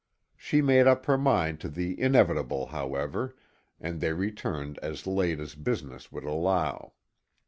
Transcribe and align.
She 0.35 0.63
made 0.63 0.87
up 0.87 1.05
her 1.05 1.15
mind 1.15 1.59
to 1.59 1.69
the 1.69 2.01
inevitable, 2.01 2.65
however, 2.65 3.35
and 3.79 4.01
they 4.01 4.13
returned 4.13 4.79
as 4.79 5.05
late 5.05 5.39
as 5.39 5.53
business 5.53 6.11
would 6.11 6.23
allow. 6.23 6.93